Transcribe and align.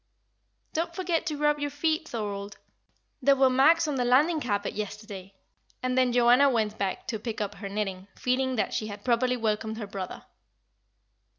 "Don't 0.73 0.95
forget 0.95 1.27
to 1.27 1.37
rub 1.37 1.59
your 1.59 1.69
feet, 1.69 2.07
Thorold. 2.09 2.57
There 3.21 3.35
were 3.35 3.51
marks 3.51 3.87
on 3.87 3.97
the 3.97 4.03
landing 4.03 4.41
carpet 4.41 4.73
yesterday;" 4.73 5.35
and 5.83 5.95
then 5.95 6.11
Joanna 6.11 6.49
went 6.49 6.79
back 6.79 7.05
to 7.09 7.19
pick 7.19 7.39
up 7.39 7.53
her 7.53 7.69
knitting, 7.69 8.07
feeling 8.15 8.55
that 8.55 8.73
she 8.73 8.87
had 8.87 9.05
properly 9.05 9.37
welcomed 9.37 9.77
her 9.77 9.85
brother. 9.85 10.25